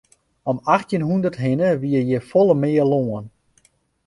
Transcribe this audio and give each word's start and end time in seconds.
Om 0.49 0.57
achttjin 0.73 1.07
hûndert 1.07 1.37
hinne 1.43 1.69
wie 1.81 2.01
hjir 2.07 2.23
folle 2.31 2.55
mear 2.61 2.85
lân. 2.91 3.25